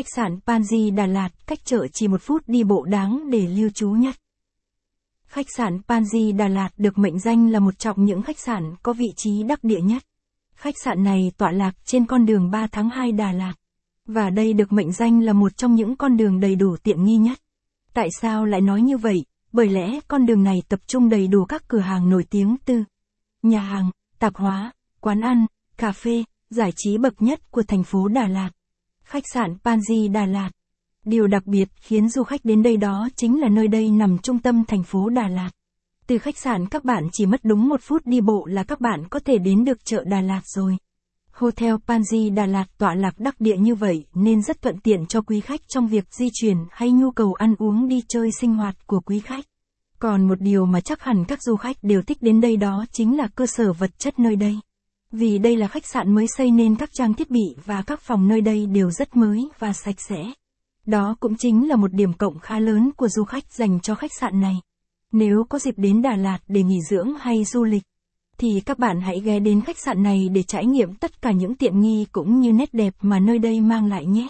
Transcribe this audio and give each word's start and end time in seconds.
Khách 0.00 0.14
sạn 0.16 0.38
Panji 0.46 0.94
Đà 0.94 1.06
Lạt 1.06 1.28
cách 1.46 1.58
chợ 1.64 1.86
chỉ 1.92 2.08
một 2.08 2.22
phút 2.22 2.42
đi 2.46 2.64
bộ 2.64 2.84
đáng 2.84 3.30
để 3.30 3.46
lưu 3.46 3.70
trú 3.70 3.90
nhất. 3.90 4.16
Khách 5.26 5.46
sạn 5.56 5.80
Panji 5.88 6.36
Đà 6.36 6.48
Lạt 6.48 6.68
được 6.76 6.98
mệnh 6.98 7.18
danh 7.18 7.50
là 7.50 7.58
một 7.58 7.78
trong 7.78 8.04
những 8.04 8.22
khách 8.22 8.38
sạn 8.38 8.74
có 8.82 8.92
vị 8.92 9.06
trí 9.16 9.42
đắc 9.42 9.64
địa 9.64 9.80
nhất. 9.80 10.02
Khách 10.54 10.74
sạn 10.84 11.02
này 11.02 11.32
tọa 11.36 11.50
lạc 11.52 11.72
trên 11.84 12.06
con 12.06 12.26
đường 12.26 12.50
3 12.50 12.66
tháng 12.66 12.90
2 12.90 13.12
Đà 13.12 13.32
Lạt. 13.32 13.54
Và 14.06 14.30
đây 14.30 14.52
được 14.52 14.72
mệnh 14.72 14.92
danh 14.92 15.20
là 15.22 15.32
một 15.32 15.56
trong 15.56 15.74
những 15.74 15.96
con 15.96 16.16
đường 16.16 16.40
đầy 16.40 16.54
đủ 16.54 16.76
tiện 16.82 17.04
nghi 17.04 17.16
nhất. 17.16 17.38
Tại 17.94 18.08
sao 18.20 18.44
lại 18.44 18.60
nói 18.60 18.82
như 18.82 18.98
vậy? 18.98 19.24
Bởi 19.52 19.68
lẽ 19.68 20.00
con 20.08 20.26
đường 20.26 20.42
này 20.42 20.62
tập 20.68 20.80
trung 20.86 21.08
đầy 21.08 21.28
đủ 21.28 21.44
các 21.44 21.68
cửa 21.68 21.80
hàng 21.80 22.10
nổi 22.10 22.24
tiếng 22.30 22.56
từ 22.64 22.84
nhà 23.42 23.60
hàng, 23.60 23.90
tạp 24.18 24.36
hóa, 24.36 24.72
quán 25.00 25.20
ăn, 25.20 25.46
cà 25.76 25.92
phê, 25.92 26.24
giải 26.50 26.72
trí 26.76 26.98
bậc 26.98 27.22
nhất 27.22 27.50
của 27.50 27.62
thành 27.62 27.84
phố 27.84 28.08
Đà 28.08 28.28
Lạt. 28.28 28.50
Khách 29.04 29.24
sạn 29.34 29.56
Panji 29.64 30.12
Đà 30.12 30.26
Lạt. 30.26 30.50
Điều 31.04 31.26
đặc 31.26 31.46
biệt 31.46 31.68
khiến 31.80 32.08
du 32.08 32.22
khách 32.22 32.40
đến 32.44 32.62
đây 32.62 32.76
đó 32.76 33.08
chính 33.16 33.40
là 33.40 33.48
nơi 33.48 33.68
đây 33.68 33.90
nằm 33.90 34.18
trung 34.18 34.38
tâm 34.38 34.64
thành 34.64 34.82
phố 34.82 35.08
Đà 35.08 35.28
Lạt. 35.28 35.50
Từ 36.06 36.18
khách 36.18 36.38
sạn 36.38 36.66
các 36.66 36.84
bạn 36.84 37.08
chỉ 37.12 37.26
mất 37.26 37.40
đúng 37.44 37.68
một 37.68 37.80
phút 37.82 38.02
đi 38.06 38.20
bộ 38.20 38.46
là 38.46 38.64
các 38.64 38.80
bạn 38.80 39.08
có 39.08 39.20
thể 39.20 39.38
đến 39.38 39.64
được 39.64 39.84
chợ 39.84 40.04
Đà 40.04 40.20
Lạt 40.20 40.40
rồi. 40.44 40.76
Hotel 41.32 41.74
Panji 41.86 42.34
Đà 42.34 42.46
Lạt 42.46 42.64
tọa 42.78 42.94
lạc 42.94 43.18
đắc 43.18 43.40
địa 43.40 43.56
như 43.56 43.74
vậy 43.74 44.04
nên 44.14 44.42
rất 44.42 44.62
thuận 44.62 44.78
tiện 44.78 45.06
cho 45.06 45.20
quý 45.20 45.40
khách 45.40 45.60
trong 45.68 45.88
việc 45.88 46.04
di 46.10 46.28
chuyển 46.32 46.56
hay 46.70 46.90
nhu 46.90 47.10
cầu 47.10 47.34
ăn 47.34 47.54
uống 47.58 47.88
đi 47.88 48.02
chơi 48.08 48.30
sinh 48.40 48.54
hoạt 48.54 48.86
của 48.86 49.00
quý 49.00 49.20
khách. 49.20 49.44
Còn 49.98 50.28
một 50.28 50.40
điều 50.40 50.66
mà 50.66 50.80
chắc 50.80 51.02
hẳn 51.02 51.24
các 51.24 51.42
du 51.42 51.56
khách 51.56 51.76
đều 51.82 52.02
thích 52.02 52.18
đến 52.20 52.40
đây 52.40 52.56
đó 52.56 52.84
chính 52.92 53.16
là 53.16 53.28
cơ 53.34 53.46
sở 53.46 53.72
vật 53.72 53.98
chất 53.98 54.18
nơi 54.18 54.36
đây. 54.36 54.56
Vì 55.12 55.38
đây 55.38 55.56
là 55.56 55.68
khách 55.68 55.86
sạn 55.86 56.14
mới 56.14 56.26
xây 56.36 56.50
nên 56.50 56.76
các 56.76 56.90
trang 56.92 57.14
thiết 57.14 57.30
bị 57.30 57.56
và 57.64 57.82
các 57.82 58.00
phòng 58.00 58.28
nơi 58.28 58.40
đây 58.40 58.66
đều 58.66 58.90
rất 58.90 59.16
mới 59.16 59.48
và 59.58 59.72
sạch 59.72 60.00
sẽ. 60.08 60.24
Đó 60.86 61.16
cũng 61.20 61.36
chính 61.38 61.68
là 61.68 61.76
một 61.76 61.92
điểm 61.92 62.12
cộng 62.12 62.38
khá 62.38 62.58
lớn 62.58 62.90
của 62.96 63.08
du 63.08 63.24
khách 63.24 63.52
dành 63.52 63.80
cho 63.80 63.94
khách 63.94 64.10
sạn 64.20 64.40
này. 64.40 64.54
Nếu 65.12 65.44
có 65.48 65.58
dịp 65.58 65.74
đến 65.76 66.02
Đà 66.02 66.16
Lạt 66.16 66.38
để 66.48 66.62
nghỉ 66.62 66.78
dưỡng 66.90 67.14
hay 67.20 67.44
du 67.44 67.64
lịch, 67.64 67.82
thì 68.38 68.60
các 68.66 68.78
bạn 68.78 69.00
hãy 69.00 69.20
ghé 69.20 69.40
đến 69.40 69.60
khách 69.60 69.78
sạn 69.78 70.02
này 70.02 70.28
để 70.28 70.42
trải 70.42 70.66
nghiệm 70.66 70.94
tất 70.94 71.22
cả 71.22 71.32
những 71.32 71.54
tiện 71.54 71.80
nghi 71.80 72.06
cũng 72.12 72.40
như 72.40 72.52
nét 72.52 72.74
đẹp 72.74 72.94
mà 73.00 73.18
nơi 73.18 73.38
đây 73.38 73.60
mang 73.60 73.86
lại 73.86 74.06
nhé. 74.06 74.28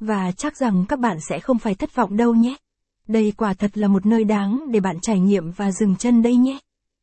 Và 0.00 0.32
chắc 0.32 0.56
rằng 0.56 0.84
các 0.88 0.98
bạn 0.98 1.18
sẽ 1.28 1.38
không 1.38 1.58
phải 1.58 1.74
thất 1.74 1.94
vọng 1.94 2.16
đâu 2.16 2.34
nhé. 2.34 2.56
Đây 3.08 3.32
quả 3.36 3.54
thật 3.54 3.78
là 3.78 3.88
một 3.88 4.06
nơi 4.06 4.24
đáng 4.24 4.60
để 4.70 4.80
bạn 4.80 4.96
trải 5.02 5.20
nghiệm 5.20 5.50
và 5.50 5.72
dừng 5.72 5.96
chân 5.96 6.22
đây 6.22 6.36
nhé. 6.36 6.58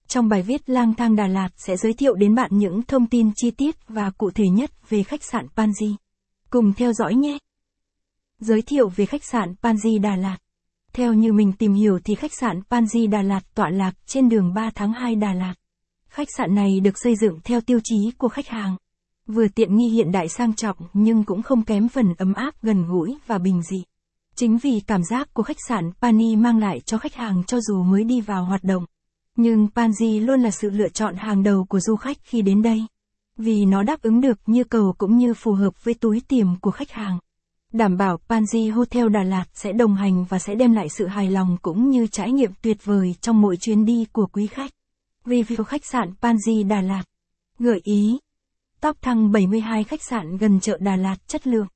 Trong 0.08 0.30
bài 0.30 0.42
viết 0.42 0.70
Lang 0.70 0.94
thang 0.94 1.16
Đà 1.16 1.28
Lạt 1.28 1.50
sẽ 1.58 1.78
giới 1.78 1.94
thiệu 1.94 2.16
đến 2.16 2.36
bạn 2.36 2.50
những 2.54 2.82
thông 2.84 3.08
tin 3.08 3.32
chi 3.36 3.52
tiết 3.52 3.76
và 3.88 4.12
cụ 4.18 4.32
thể 4.32 4.50
nhất 4.50 4.90
về 4.90 5.04
khách 5.04 5.24
sạn 5.24 5.48
Panji. 5.56 5.96
Cùng 6.50 6.74
theo 6.74 6.94
dõi 6.94 7.16
nhé. 7.16 7.38
Giới 8.40 8.62
thiệu 8.62 8.90
về 8.90 9.06
khách 9.06 9.24
sạn 9.24 9.56
Panji 9.62 10.02
Đà 10.02 10.16
Lạt. 10.16 10.38
Theo 10.94 11.14
như 11.14 11.34
mình 11.34 11.54
tìm 11.54 11.74
hiểu 11.74 12.00
thì 12.04 12.16
khách 12.16 12.34
sạn 12.34 12.62
Panji 12.70 13.10
Đà 13.10 13.22
Lạt 13.22 13.42
tọa 13.56 13.70
lạc 13.70 13.94
trên 14.06 14.30
đường 14.30 14.54
3 14.54 14.72
tháng 14.76 14.94
2 14.94 15.16
Đà 15.16 15.34
Lạt. 15.34 15.54
Khách 16.08 16.28
sạn 16.38 16.56
này 16.56 16.80
được 16.80 16.98
xây 17.04 17.16
dựng 17.16 17.40
theo 17.44 17.62
tiêu 17.62 17.80
chí 17.84 18.12
của 18.18 18.28
khách 18.28 18.48
hàng. 18.48 18.76
Vừa 19.28 19.48
tiện 19.48 19.76
nghi 19.76 19.90
hiện 19.90 20.12
đại 20.12 20.30
sang 20.30 20.56
trọng 20.56 20.78
nhưng 20.94 21.24
cũng 21.24 21.42
không 21.42 21.64
kém 21.64 21.88
phần 21.88 22.14
ấm 22.18 22.34
áp, 22.34 22.54
gần 22.62 22.88
gũi 22.88 23.18
và 23.28 23.38
bình 23.38 23.62
dị. 23.62 23.84
Chính 24.36 24.58
vì 24.58 24.82
cảm 24.88 25.04
giác 25.04 25.34
của 25.34 25.44
khách 25.44 25.58
sạn 25.68 25.92
Pani 26.02 26.36
mang 26.36 26.58
lại 26.58 26.80
cho 26.80 26.98
khách 26.98 27.16
hàng 27.16 27.44
cho 27.48 27.60
dù 27.62 27.84
mới 27.84 28.04
đi 28.04 28.22
vào 28.22 28.46
hoạt 28.46 28.64
động. 28.64 28.86
Nhưng 29.36 29.68
Panji 29.76 30.26
luôn 30.26 30.42
là 30.42 30.52
sự 30.52 30.70
lựa 30.70 30.90
chọn 30.90 31.16
hàng 31.16 31.44
đầu 31.44 31.66
của 31.70 31.80
du 31.80 31.96
khách 31.96 32.18
khi 32.24 32.42
đến 32.42 32.62
đây. 32.62 32.86
Vì 33.38 33.66
nó 33.66 33.84
đáp 33.84 34.02
ứng 34.02 34.22
được 34.22 34.40
nhu 34.46 34.64
cầu 34.70 34.94
cũng 34.98 35.18
như 35.18 35.34
phù 35.34 35.54
hợp 35.54 35.84
với 35.84 35.94
túi 35.94 36.22
tiền 36.28 36.56
của 36.62 36.72
khách 36.72 36.92
hàng. 36.92 37.20
Đảm 37.74 37.98
bảo 37.98 38.20
Panji 38.30 38.74
Hotel 38.74 39.10
Đà 39.10 39.24
Lạt 39.24 39.46
sẽ 39.54 39.72
đồng 39.74 39.96
hành 39.96 40.26
và 40.30 40.40
sẽ 40.40 40.56
đem 40.56 40.74
lại 40.74 40.90
sự 40.90 41.08
hài 41.08 41.32
lòng 41.32 41.58
cũng 41.62 41.90
như 41.90 42.08
trải 42.08 42.32
nghiệm 42.32 42.52
tuyệt 42.62 42.86
vời 42.86 43.16
trong 43.22 43.42
mỗi 43.42 43.58
chuyến 43.58 43.86
đi 43.86 44.06
của 44.12 44.28
quý 44.28 44.48
khách. 44.48 44.72
Review 45.26 45.64
khách 45.64 45.86
sạn 45.86 46.14
Panji 46.22 46.68
Đà 46.68 46.82
Lạt. 46.82 47.04
Gợi 47.60 47.80
ý. 47.84 48.20
Top 48.82 49.02
thăng 49.02 49.32
72 49.32 49.84
khách 49.84 50.04
sạn 50.04 50.38
gần 50.38 50.60
chợ 50.60 50.78
Đà 50.82 50.96
Lạt 50.96 51.28
chất 51.28 51.48
lượng. 51.48 51.68